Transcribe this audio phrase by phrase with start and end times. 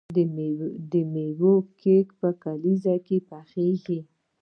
[0.91, 3.99] د میوو کیک په کلیزو کې پخیږي.